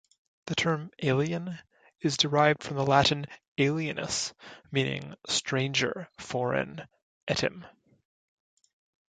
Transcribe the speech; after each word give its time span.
The 0.47 0.55
term 0.55 0.89
"Alien" 1.03 1.59
is 1.99 2.17
derived 2.17 2.63
from 2.63 2.77
the 2.77 2.85
Latin 2.87 3.27
"alienus", 3.59 4.33
meaning 4.71 5.13
stranger, 5.27 6.09
foreign, 6.17 6.87
etym. 7.27 7.67